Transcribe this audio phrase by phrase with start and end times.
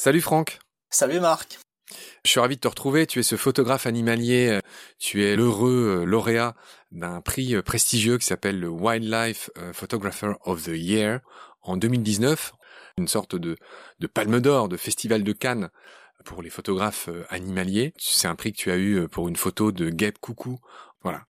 [0.00, 0.60] Salut Franck.
[0.90, 1.58] Salut Marc.
[2.24, 3.08] Je suis ravi de te retrouver.
[3.08, 4.60] Tu es ce photographe animalier.
[5.00, 6.54] Tu es l'heureux euh, lauréat
[6.92, 11.18] d'un prix euh, prestigieux qui s'appelle le Wildlife euh, Photographer of the Year
[11.62, 12.52] en 2019.
[12.96, 13.56] Une sorte de,
[13.98, 15.68] de palme d'or, de festival de Cannes
[16.24, 17.92] pour les photographes animaliers.
[17.98, 20.60] C'est un prix que tu as eu pour une photo de guêpe coucou.
[21.02, 21.24] Voilà.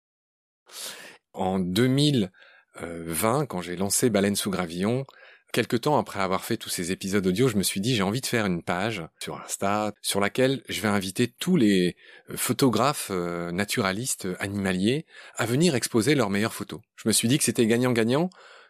[1.34, 5.06] En 2020, quand j'ai lancé Baleine sous gravillon,
[5.56, 8.20] Quelque temps après avoir fait tous ces épisodes audio, je me suis dit j'ai envie
[8.20, 11.96] de faire une page sur Insta sur laquelle je vais inviter tous les
[12.28, 16.80] euh, photographes euh, naturalistes euh, animaliers à venir exposer leurs meilleures photos.
[16.96, 18.28] Je me suis dit que c'était gagnant-gagnant,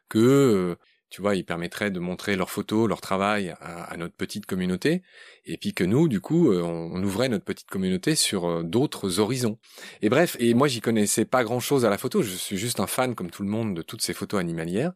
[0.08, 0.78] que
[1.08, 5.02] tu vois, ils permettraient de montrer leurs photos, leur travail à, notre petite communauté,
[5.44, 9.20] et puis que nous, du coup, euh, on, ouvrait notre petite communauté sur euh, d'autres
[9.20, 9.58] horizons.
[10.02, 12.22] Et bref, et moi, j'y connaissais pas grand-chose à la photo.
[12.22, 14.92] Je suis juste un fan, comme tout le monde, de toutes ces photos animalières.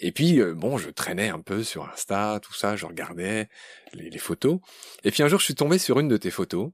[0.00, 3.48] Et puis, euh, bon, je traînais un peu sur Insta, tout ça, je regardais
[3.92, 4.58] les, photos.
[5.04, 6.70] Et puis un jour, je suis tombé sur une de tes photos.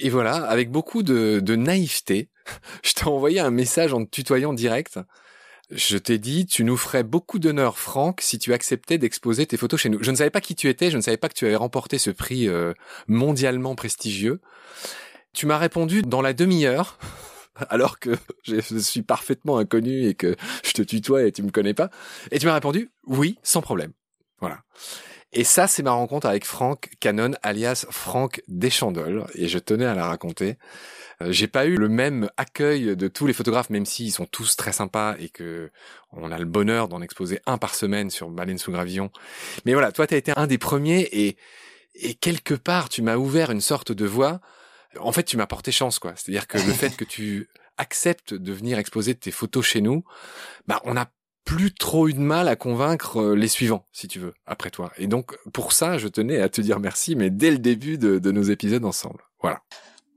[0.00, 2.30] Et voilà, avec beaucoup de, de naïveté,
[2.82, 4.98] je t'ai envoyé un message en te tutoyant direct
[5.74, 9.80] je t'ai dit, tu nous ferais beaucoup d'honneur, Franck, si tu acceptais d'exposer tes photos
[9.80, 10.02] chez nous.
[10.02, 11.98] Je ne savais pas qui tu étais, je ne savais pas que tu avais remporté
[11.98, 12.74] ce prix euh,
[13.08, 14.40] mondialement prestigieux.
[15.32, 16.98] Tu m'as répondu dans la demi-heure,
[17.70, 18.10] alors que
[18.44, 21.90] je suis parfaitement inconnu et que je te tutoie et tu me connais pas.
[22.30, 23.92] Et tu m'as répondu, oui, sans problème.
[24.40, 24.62] Voilà.
[25.32, 29.94] Et ça, c'est ma rencontre avec Franck Cannon, alias Franck Deschandoles, et je tenais à
[29.94, 30.58] la raconter.
[31.22, 34.56] Euh, j'ai pas eu le même accueil de tous les photographes, même s'ils sont tous
[34.56, 35.70] très sympas et que
[36.12, 39.10] on a le bonheur d'en exposer un par semaine sur Baleine sous gravillon.
[39.64, 41.36] Mais voilà, toi, tu as été un des premiers et,
[41.94, 44.40] et quelque part, tu m'as ouvert une sorte de voie.
[45.00, 46.12] En fait, tu m'as porté chance, quoi.
[46.14, 50.04] C'est-à-dire que le fait que tu acceptes de venir exposer tes photos chez nous,
[50.66, 51.06] bah, on a
[51.44, 54.92] plus trop eu de mal à convaincre euh, les suivants, si tu veux, après toi.
[54.96, 58.30] Et donc, pour ça, je tenais à te dire merci, mais dès le début de,
[58.30, 59.24] nos épisodes ensemble.
[59.40, 59.60] Voilà.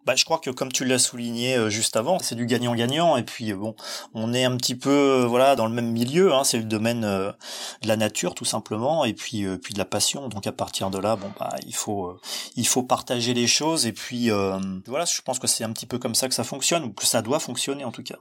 [0.06, 3.18] Bah, je crois que comme tu l'as souligné euh, juste avant, c'est du gagnant-gagnant.
[3.18, 3.75] Et puis euh, bon,
[4.14, 6.31] on est un petit peu voilà dans le même milieu.
[6.31, 10.30] Hein, c'est le domaine de la nature tout simplement, et puis puis de la passion.
[10.30, 12.19] Donc à partir de là, bon bah il faut
[12.56, 13.88] il faut partager les choses.
[13.88, 16.84] Et puis voilà, je pense que c'est un petit peu comme ça que ça fonctionne
[16.84, 18.19] ou que ça doit fonctionner en tout cas.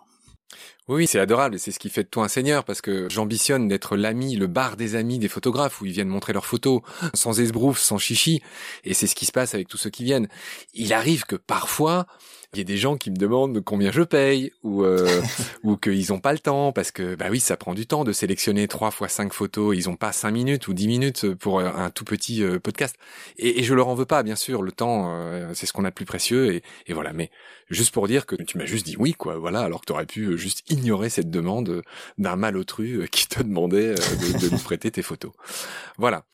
[0.87, 3.69] Oui, c'est adorable et c'est ce qui fait de toi un seigneur parce que j'ambitionne
[3.69, 6.83] d'être l'ami, le bar des amis des photographes où ils viennent montrer leurs photos
[7.15, 8.43] sans esbrouf, sans chichi
[8.85, 10.29] et c'est ce qui se passe avec tous ceux qui viennent.
[10.75, 12.07] Il arrive que parfois
[12.55, 15.21] il y a des gens qui me demandent combien je paye ou euh,
[15.65, 18.13] ou qu'ils ont pas le temps parce que bah oui ça prend du temps de
[18.13, 21.71] sélectionner trois fois cinq photos ils ont pas cinq minutes ou dix minutes pour euh,
[21.75, 22.97] un tout petit euh, podcast
[23.39, 25.85] et, et, je leur en veux pas bien sûr le temps euh, c'est ce qu'on
[25.85, 27.31] a de plus précieux et, et, voilà mais
[27.71, 30.07] juste pour dire que tu m'as juste dit oui quoi voilà alors que tu aurais
[30.07, 31.83] pu juste ignorer cette demande
[32.19, 35.33] d'un malotru qui te demandait de, de nous prêter tes photos.
[35.99, 36.25] Voilà.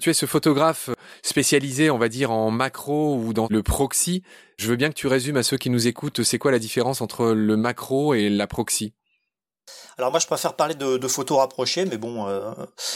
[0.00, 0.90] Tu es ce photographe
[1.22, 4.22] spécialisé, on va dire, en macro ou dans le proxy.
[4.58, 7.00] Je veux bien que tu résumes à ceux qui nous écoutent, c'est quoi la différence
[7.00, 8.94] entre le macro et la proxy?
[9.98, 12.52] Alors moi je préfère parler de, de photos rapprochées, mais bon, euh,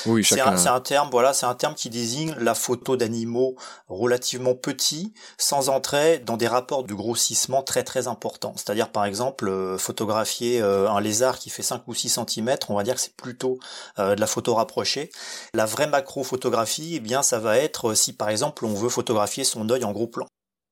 [0.06, 3.56] oui, c'est un, un, terme, voilà, c'est un terme qui désigne la photo d'animaux
[3.88, 8.54] relativement petits, sans entrer dans des rapports de grossissement très très importants.
[8.56, 12.74] C'est-à-dire par exemple euh, photographier euh, un lézard qui fait 5 ou 6 cm, on
[12.74, 13.58] va dire que c'est plutôt
[13.98, 15.10] de la photo rapprochée.
[15.54, 19.44] La vraie macro photographie, eh bien ça va être si par exemple on veut photographier
[19.44, 20.26] son œil en gros plan.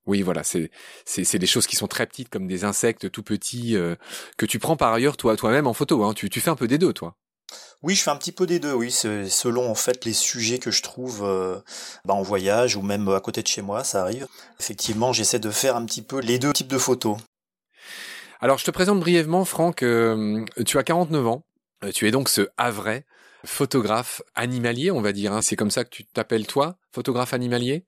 [0.07, 0.71] Oui, voilà, c'est
[1.05, 3.97] c'est des choses qui sont très petites comme des insectes tout petits euh,
[4.37, 6.05] que tu prends par ailleurs toi toi-même en photo.
[6.05, 6.15] Hein.
[6.15, 7.17] Tu tu fais un peu des deux, toi.
[7.83, 8.73] Oui, je fais un petit peu des deux.
[8.73, 11.61] Oui, selon en fait les sujets que je trouve euh,
[12.05, 14.27] bah, en voyage ou même à côté de chez moi, ça arrive.
[14.61, 17.19] Effectivement, j'essaie de faire un petit peu les deux types de photos.
[18.41, 19.83] Alors, je te présente brièvement, Franck.
[19.83, 21.43] Euh, tu as 49 ans.
[21.95, 23.05] Tu es donc ce Havrais,
[23.45, 25.33] photographe animalier, on va dire.
[25.33, 25.43] Hein.
[25.43, 27.85] C'est comme ça que tu t'appelles toi, photographe animalier?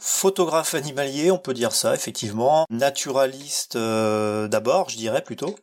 [0.00, 2.66] Photographe animalier, on peut dire ça, effectivement.
[2.70, 5.56] Naturaliste euh, d'abord, je dirais plutôt.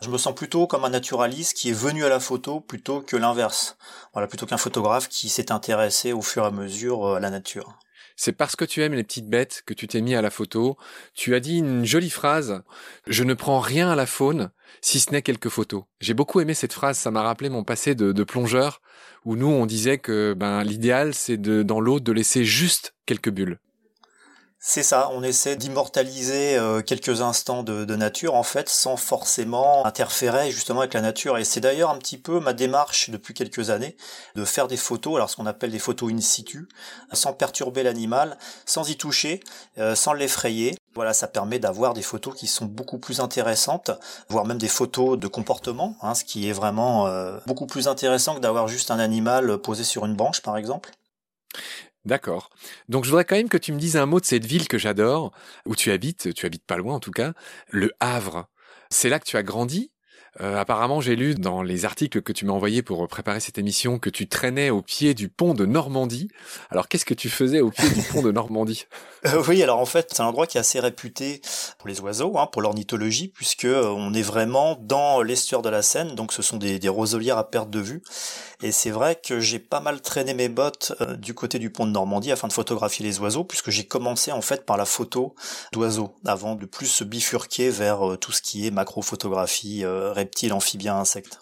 [0.00, 3.16] Je me sens plutôt comme un naturaliste qui est venu à la photo plutôt que
[3.16, 3.76] l'inverse.
[4.12, 7.30] Voilà, plutôt qu'un photographe qui s'est intéressé au fur et à mesure euh, à la
[7.30, 7.80] nature.
[8.14, 10.76] C'est parce que tu aimes les petites bêtes que tu t'es mis à la photo.
[11.14, 12.62] Tu as dit une jolie phrase.
[13.08, 14.50] Je ne prends rien à la faune,
[14.82, 15.84] si ce n'est quelques photos.
[16.00, 16.98] J'ai beaucoup aimé cette phrase.
[16.98, 18.82] Ça m'a rappelé mon passé de, plongeur,
[19.24, 23.30] où nous on disait que ben l'idéal c'est de dans l'eau de laisser juste quelques
[23.30, 23.58] bulles.
[24.62, 30.50] C'est ça, on essaie d'immortaliser euh, quelques instants de, nature en fait sans forcément interférer
[30.50, 33.96] justement avec la nature et c'est d'ailleurs un petit peu ma démarche depuis quelques années
[34.34, 36.68] de faire des photos, alors ce qu'on appelle des photos in situ,
[37.14, 38.36] sans perturber l'animal,
[38.66, 39.40] sans y toucher,
[39.78, 40.76] euh, sans l'effrayer.
[40.94, 43.90] Voilà, ça permet d'avoir des photos qui sont beaucoup plus intéressantes,
[44.28, 48.34] voire même des photos de comportement, hein, ce qui est vraiment euh, beaucoup plus intéressant
[48.34, 50.90] que d'avoir juste un animal posé sur une branche par exemple.
[52.06, 52.48] D'accord.
[52.88, 54.78] Donc je voudrais quand même que tu me dises un mot de cette ville que
[54.78, 55.32] j'adore,
[55.66, 57.34] où tu habites, tu habites pas loin en tout cas,
[57.68, 58.48] le Havre.
[58.90, 59.92] C'est là que tu as grandi?
[60.40, 63.98] Euh, apparemment, j'ai lu dans les articles que tu m'as envoyés pour préparer cette émission
[63.98, 66.28] que tu traînais au pied du pont de Normandie.
[66.70, 68.86] Alors, qu'est-ce que tu faisais au pied du pont de Normandie?
[69.26, 71.42] Euh, Oui, alors en fait, c'est un endroit qui est assez réputé
[71.76, 75.82] pour les oiseaux, hein, pour l'ornithologie, puisque euh, on est vraiment dans l'estuaire de la
[75.82, 78.02] Seine, donc ce sont des, roselières à perte de vue.
[78.62, 81.90] Et c'est vrai que j'ai pas mal traîné mes bottes du côté du pont de
[81.90, 85.34] Normandie afin de photographier les oiseaux, puisque j'ai commencé en fait par la photo
[85.72, 89.84] d'oiseaux, avant de plus se bifurquer vers tout ce qui est macrophotographie,
[90.20, 91.40] reptiles, amphibiens, insectes.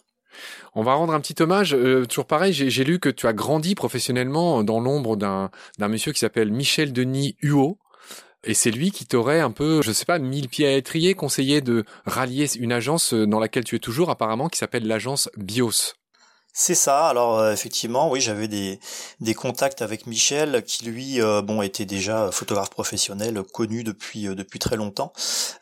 [0.75, 1.75] On va rendre un petit hommage.
[1.75, 5.51] Euh, toujours pareil, j'ai lu que tu as grandi professionnellement dans l'ombre d'un
[5.89, 7.79] monsieur qui s'appelle Michel Denis Huot.
[8.45, 11.61] Et c'est lui qui t'aurait un peu, je sais pas, mille pieds à étrier, conseillé
[11.61, 15.95] de rallier une agence dans laquelle tu es toujours apparemment, qui s'appelle l'agence BIOS.
[16.61, 17.07] C'est ça.
[17.07, 18.81] Alors euh, effectivement, oui, j'avais des,
[19.35, 24.59] contacts avec Michel, qui lui, euh, bon, était déjà photographe professionnel, connu depuis euh, depuis
[24.59, 25.13] très longtemps,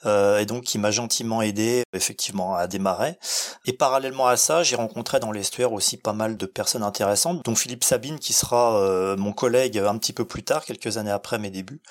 [0.07, 3.19] et donc qui m'a gentiment aidé, effectivement, à démarrer.
[3.67, 7.55] Et parallèlement à ça, j'ai rencontré dans l'estuaire aussi pas mal de personnes intéressantes, dont
[7.55, 11.51] Philippe Sabine, qui sera mon collègue un petit peu plus tard, quelques années après mes
[11.51, 11.83] débuts,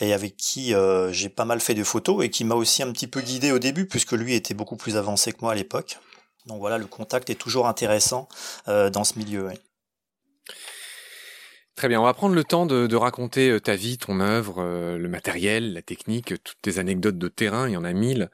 [0.00, 0.72] et avec qui
[1.10, 3.58] j'ai pas mal fait de photos et qui m'a aussi un petit peu guidé au
[3.58, 5.98] début, puisque lui était beaucoup plus avancé que moi à l'époque.
[6.46, 8.28] Donc voilà, le contact est toujours intéressant
[8.68, 9.50] euh, dans ce milieu.
[11.74, 14.96] Très bien, on va prendre le temps de, raconter euh, ta vie, ton œuvre, euh,
[14.96, 18.30] le matériel, la technique, toutes tes anecdotes de terrain, il y en a mille.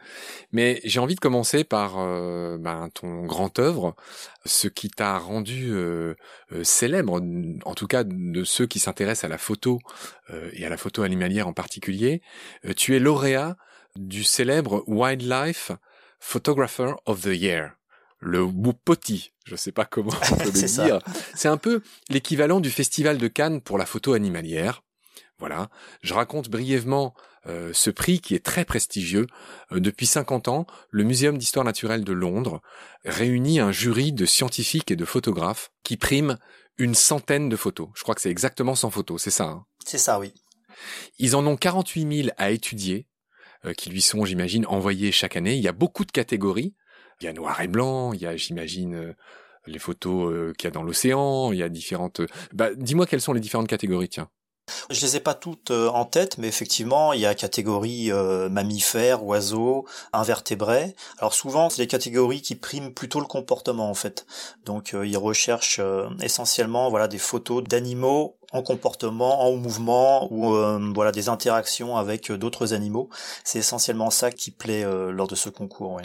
[0.53, 3.97] Mais j'ai envie de commencer par ben, ton grand œuvre,
[4.45, 5.73] ce qui t'a rendu
[6.63, 7.21] célèbre,
[7.65, 9.81] en tout cas de ceux qui s'intéressent à la photo
[10.53, 12.23] et à la photo animalière en particulier.
[12.77, 13.57] tu es lauréat
[13.97, 15.73] du célèbre Wildlife
[16.21, 17.73] Photographer of the Year
[18.23, 21.01] le Wupoti, je sais pas comment on peut le dire.
[21.35, 24.83] C'est un peu l'équivalent du festival de Cannes pour la photo animalière.
[25.39, 25.69] Voilà,
[26.03, 27.15] je raconte brièvement
[27.49, 29.27] euh, ce prix qui est très prestigieux.
[29.73, 32.63] Euh, depuis 50 ans, le Muséum d'histoire naturelle de Londres
[33.05, 36.39] réunit un jury de scientifiques et de photographes qui priment
[36.79, 37.89] une centaine de photos.
[37.97, 39.65] Je crois que c'est exactement 100 photos, c'est ça hein?
[39.85, 40.33] C'est ça, oui.
[41.19, 43.09] Ils en ont 48 000 à étudier,
[43.65, 45.57] euh, qui lui sont, j'imagine, envoyés chaque année.
[45.57, 46.75] Il y a beaucoup de catégories.
[47.21, 49.15] Il y a noir et blanc, il y a, j'imagine, euh,
[49.67, 52.21] les photos euh, qu'il y a dans l'océan, il y a différentes...
[52.21, 54.29] Euh, bah, dis-moi quelles sont les différentes catégories, tiens.
[54.91, 58.13] Je les ai pas toutes en tête, mais effectivement, il y a catégorie
[58.49, 60.95] mammifères, oiseaux, invertébrés.
[61.19, 64.25] Alors souvent, c'est des catégories qui priment plutôt le comportement en fait.
[64.65, 65.81] Donc ils recherchent
[66.23, 70.55] essentiellement voilà des photos d'animaux en comportement, en mouvement ou
[70.95, 73.11] voilà des interactions avec d'autres animaux.
[73.43, 75.95] C'est essentiellement ça qui plaît lors de ce concours.
[75.95, 76.05] Oui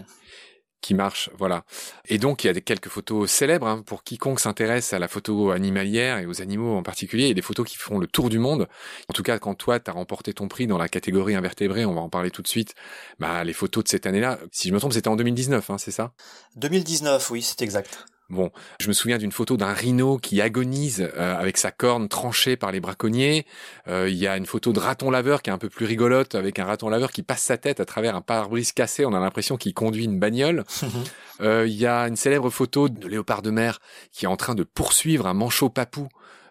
[0.81, 1.63] qui marche, voilà.
[2.05, 5.51] Et donc il y a quelques photos célèbres hein, pour quiconque s'intéresse à la photo
[5.51, 7.31] animalière et aux animaux en particulier.
[7.31, 8.67] A des photos qui font le tour du monde.
[9.09, 11.93] En tout cas, quand toi tu as remporté ton prix dans la catégorie invertébrés, on
[11.93, 12.75] va en parler tout de suite.
[13.19, 15.91] Bah les photos de cette année-là, si je me trompe, c'était en 2019, hein, c'est
[15.91, 16.13] ça?
[16.55, 18.05] 2019, oui, c'est exact.
[18.29, 18.51] Bon,
[18.81, 22.73] je me souviens d'une photo d'un rhino qui agonise euh, avec sa corne tranchée par
[22.73, 23.45] les braconniers.
[23.87, 26.35] Euh, il y a une photo de raton laveur qui est un peu plus rigolote
[26.35, 29.05] avec un raton laveur qui passe sa tête à travers un pare-brise cassé.
[29.05, 30.63] On a l'impression qu'il conduit une bagnole.
[31.39, 33.79] Euh, il y a une célèbre photo de léopard de mer
[34.11, 36.07] qui est en train de poursuivre un manchot papou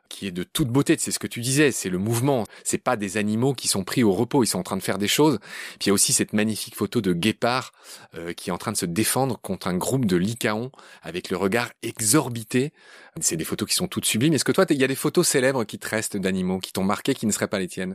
[0.09, 0.97] qui est de toute beauté.
[0.99, 2.45] C'est ce que tu disais, c'est le mouvement.
[2.65, 4.99] C'est pas des animaux qui sont pris au repos, ils sont en train de faire
[4.99, 5.39] des choses.
[5.79, 7.73] Puis il y a aussi cette magnifique photo de guépard
[8.15, 10.71] euh, qui est en train de se défendre contre un groupe de lycaons
[11.03, 12.73] avec le regard exorbité.
[13.21, 14.35] C'est des photos qui sont toutes sublimes.
[14.35, 16.85] Est-ce que toi, il y a des photos célèbres qui te restent d'animaux, qui t'ont
[16.85, 17.95] marqué, qui ne seraient pas les tiennes?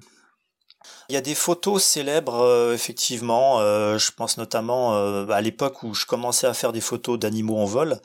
[1.12, 3.60] Il y a des photos célèbres, euh, effectivement.
[3.60, 7.58] Euh, je pense notamment euh, à l'époque où je commençais à faire des photos d'animaux
[7.58, 8.00] en vol.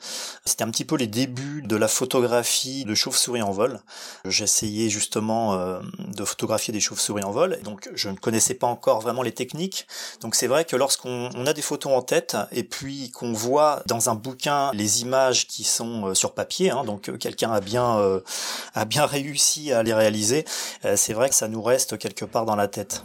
[0.45, 3.79] C'était un petit peu les débuts de la photographie de chauves-souris en vol.
[4.25, 7.59] J'essayais justement de photographier des chauves-souris en vol.
[7.63, 9.87] Donc je ne connaissais pas encore vraiment les techniques.
[10.21, 14.09] Donc c'est vrai que lorsqu'on a des photos en tête et puis qu'on voit dans
[14.09, 18.21] un bouquin les images qui sont sur papier, hein, donc quelqu'un a bien
[18.75, 20.45] a bien réussi à les réaliser,
[20.95, 23.03] c'est vrai que ça nous reste quelque part dans la tête.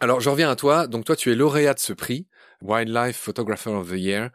[0.00, 0.86] Alors, je reviens à toi.
[0.86, 2.28] Donc, toi, tu es lauréat de ce prix,
[2.62, 4.30] Wildlife Photographer of the Year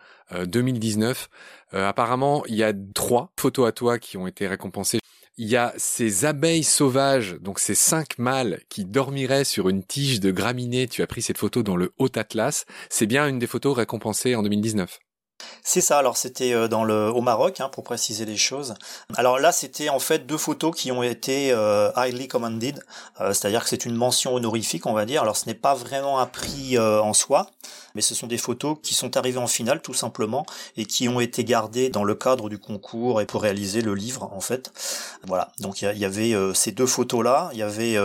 [0.46, 1.30] 2019.
[1.74, 5.00] Euh, euh, apparemment, il y a trois photos à toi qui ont été récompensées.
[5.38, 10.20] Il y a ces abeilles sauvages, donc ces cinq mâles qui dormiraient sur une tige
[10.20, 10.88] de graminées.
[10.88, 12.66] Tu as pris cette photo dans le Haut Atlas.
[12.90, 15.00] C'est bien une des photos récompensées en 2019.
[15.66, 18.74] C'est ça, alors c'était euh, dans le au Maroc, hein, pour préciser les choses.
[19.16, 22.84] Alors là, c'était en fait deux photos qui ont été euh, highly commended,
[23.22, 25.22] euh, c'est-à-dire que c'est une mention honorifique, on va dire.
[25.22, 27.50] Alors ce n'est pas vraiment un prix en soi,
[27.96, 31.20] mais ce sont des photos qui sont arrivées en finale tout simplement et qui ont
[31.20, 34.72] été gardées dans le cadre du concours et pour réaliser le livre en fait.
[35.26, 37.96] Voilà, donc il y, avait ces deux photos là, il y avait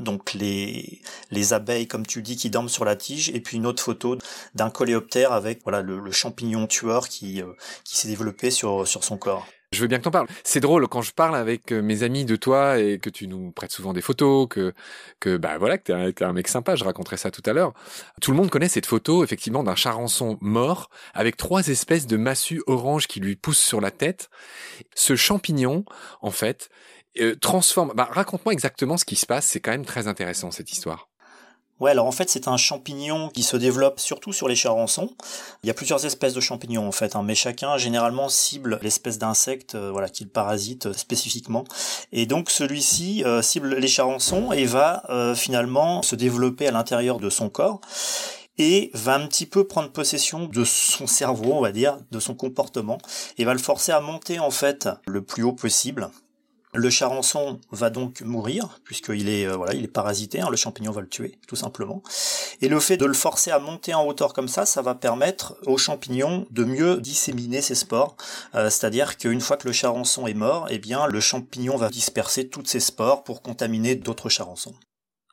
[0.00, 3.66] donc les les abeilles comme tu dis qui dorment sur la tige et puis une
[3.66, 4.18] autre photo
[4.54, 7.00] d'un coléoptère avec voilà le, le champignon euh,
[7.84, 9.46] qui s'est développé sur, sur son corps.
[9.72, 10.28] Je veux bien que t'en parles.
[10.44, 13.50] C'est drôle quand je parle avec euh, mes amis de toi et que tu nous
[13.50, 14.72] prêtes souvent des photos, que
[15.18, 16.76] que bah voilà t'es un, mec sympa.
[16.76, 17.74] Je raconterai ça tout à l'heure.
[18.22, 22.62] Tout le monde connaît cette photo effectivement d'un charançon mort avec trois espèces de massues
[22.68, 24.30] oranges qui lui poussent sur la tête.
[24.94, 25.84] Ce champignon,
[26.22, 26.70] en fait,
[27.20, 27.92] euh, transforme.
[27.94, 29.46] Bah raconte-moi exactement ce qui se passe.
[29.46, 31.08] C'est quand même très intéressant cette histoire.
[31.78, 35.10] Ouais, alors en fait c'est un champignon qui se développe surtout sur les charançons.
[35.62, 39.18] Il y a plusieurs espèces de champignons en fait, hein, mais chacun généralement cible l'espèce
[39.18, 41.64] d'insecte euh, voilà qu'il parasite euh, spécifiquement.
[42.12, 45.02] Et donc celui-ci euh, cible les charançons et va
[45.34, 47.80] finalement se développer à l'intérieur de son corps
[48.58, 52.34] et va un petit peu prendre possession de son cerveau, on va dire, de son
[52.34, 52.98] comportement,
[53.38, 56.10] et va le forcer à monter en fait le plus haut possible
[56.76, 60.92] le charançon va donc mourir puisqu'il est euh, voilà, il est parasité, hein, le champignon
[60.92, 62.02] va le tuer tout simplement.
[62.60, 65.56] Et le fait de le forcer à monter en hauteur comme ça, ça va permettre
[65.66, 68.16] au champignon de mieux disséminer ses spores.
[68.54, 72.48] Euh, c'est-à-dire qu'une fois que le charançon est mort, eh bien le champignon va disperser
[72.48, 74.74] toutes ses spores pour contaminer d'autres charançons.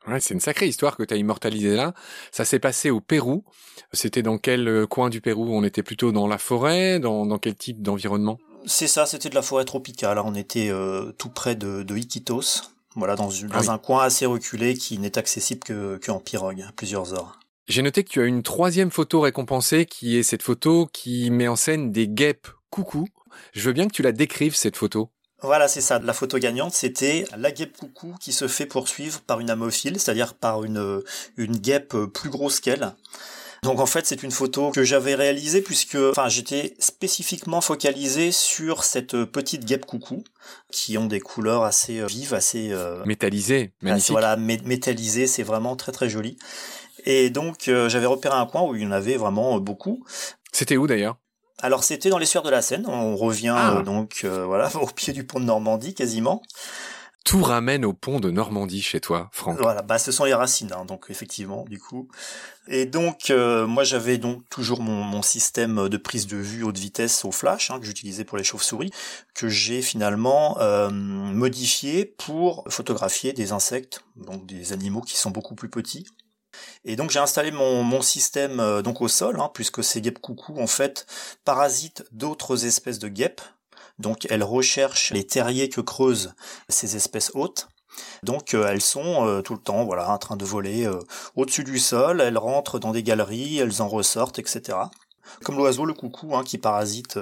[0.06, 1.94] Ouais, c'est une sacrée histoire que tu as immortalisée là.
[2.30, 3.44] Ça s'est passé au Pérou.
[3.92, 7.54] C'était dans quel euh, coin du Pérou On était plutôt dans la forêt, dans quel
[7.54, 8.38] type d'environnement?
[8.66, 10.18] C'est ça, c'était de la forêt tropicale.
[10.18, 12.62] On était euh, tout près de, de Iquitos,
[12.96, 17.12] voilà, dans, ah un coin assez reculé qui n'est accessible que, que en pirogue, plusieurs
[17.14, 17.40] heures.
[17.66, 21.48] J'ai noté que tu as une troisième photo récompensée, qui est cette photo qui met
[21.48, 23.08] en scène des guêpes coucou.
[23.52, 25.10] Je veux bien que tu la décrives cette photo.
[25.40, 25.98] Voilà, c'est ça.
[25.98, 30.34] La photo gagnante, c'était la guêpe coucou qui se fait poursuivre par une amophile, c'est-à-dire
[30.34, 31.02] par une,
[31.36, 32.94] une guêpe plus grosse qu'elle.
[33.64, 38.84] Donc en fait, c'est une photo que j'avais réalisée puisque enfin, j'étais spécifiquement focalisé sur
[38.84, 40.22] cette petite guêpe coucou
[40.70, 44.10] qui ont des couleurs assez euh, vives, assez euh, métallisées, magnifique.
[44.10, 46.36] Voilà, métallisées, c'est vraiment très très joli.
[47.06, 50.04] Et donc euh, j'avais repéré un coin où il y en avait vraiment beaucoup.
[50.52, 51.16] C'était où d'ailleurs?
[51.58, 53.82] Alors c'était dans les sueurs de la Seine, on revient ah.
[53.82, 56.42] donc voilà au pied du pont de Normandie quasiment.
[57.24, 59.58] Tout ramène au pont de Normandie chez toi, Franck.
[59.58, 62.06] Voilà, bah ce sont les racines, hein, donc effectivement, du coup.
[62.68, 67.24] Et donc euh, moi j'avais donc toujours mon, système de prise de vue haute vitesse
[67.24, 68.90] au flash hein, que j'utilisais pour les chauves-souris,
[69.34, 75.54] que j'ai finalement euh, modifié pour photographier des insectes, donc des animaux qui sont beaucoup
[75.54, 76.06] plus petits.
[76.84, 80.60] Et donc j'ai installé mon, système euh, donc au sol, hein, puisque ces guêpes coucou
[80.60, 81.06] en fait
[81.44, 83.40] parasitent d'autres espèces de guêpes
[83.98, 86.34] donc elles recherchent les terriers que creusent
[86.68, 87.68] ces espèces hautes.
[88.22, 90.98] Donc euh, elles sont euh, tout le temps voilà en train de voler euh,
[91.36, 94.78] au-dessus du sol, elles rentrent dans des galeries, elles en ressortent, etc.
[95.42, 97.18] Comme l'oiseau, le coucou, hein, qui parasite.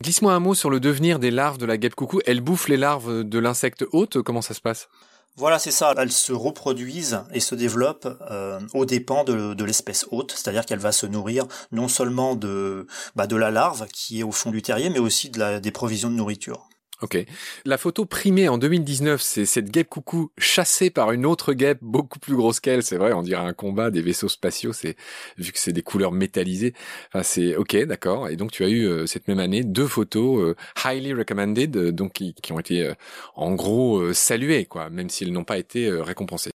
[0.00, 2.20] Glisse-moi un mot sur le devenir des larves de la guêpe coucou.
[2.24, 4.22] Elles bouffent les larves de l'insecte hôte.
[4.22, 4.88] Comment ça se passe?
[5.36, 5.94] Voilà, c'est ça.
[5.96, 10.92] Elles se reproduisent et se développent euh, aux dépens de, l'espèce hôte, c'est-à-dire qu'elle va
[10.92, 12.86] se nourrir non seulement de,
[13.16, 16.10] bah, de la larve qui est au fond du terrier, mais aussi de des provisions
[16.10, 16.68] de nourriture.
[17.02, 17.18] Ok.
[17.64, 22.20] La photo primée en 2019, c'est cette guêpe coucou chassée par une autre guêpe beaucoup
[22.20, 22.84] plus grosse qu'elle.
[22.84, 24.72] C'est vrai, on dirait un combat des vaisseaux spatiaux.
[24.72, 24.94] C'est
[25.36, 26.74] vu que c'est des couleurs métallisées.
[27.08, 28.28] Enfin, c'est ok, d'accord.
[28.28, 31.90] Et donc tu as eu euh, cette même année deux photos euh, highly recommended, euh,
[31.90, 32.92] donc qui, ont été
[33.34, 36.50] en gros saluées, quoi, même s'ils n'ont pas été récompensées.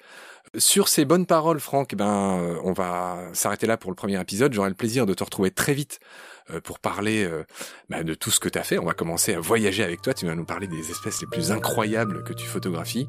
[0.58, 4.54] Sur ces bonnes paroles, Franck, ben, on va s'arrêter là pour le premier épisode.
[4.54, 6.33] J'aurai le plaisir de te retrouver très vite euh,
[6.64, 7.44] pour parler euh,
[7.90, 8.78] bah, de tout ce que tu as fait.
[8.78, 10.14] On va commencer à voyager avec toi.
[10.14, 13.08] Tu vas nous parler des espèces les plus incroyables que tu photographies.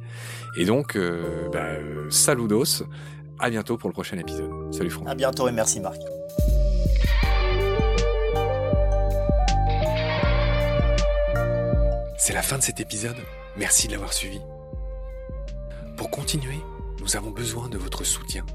[0.56, 1.72] Et donc, euh, bah,
[2.10, 2.84] saludos.
[3.40, 4.72] À bientôt pour le prochain épisode.
[4.72, 5.08] Salut Franck.
[5.08, 6.00] À bientôt et merci Marc.
[12.16, 13.16] C'est la fin de cet épisode.
[13.56, 14.40] Merci de l'avoir suivi.
[15.96, 16.58] Pour continuer,
[17.00, 18.46] nous avons besoin de votre soutien.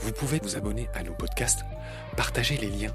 [0.00, 1.62] Vous pouvez vous abonner à nos podcasts,
[2.16, 2.94] partager les liens